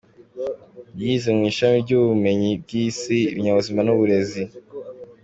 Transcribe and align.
Yize 0.99 1.29
mu 1.37 1.43
ishami 1.51 1.77
ry’Ubumenyi 1.83 2.49
bw’Isi, 2.61 3.17
Ibinyabuzima 3.31 3.79
n’Uburezi. 3.83 4.43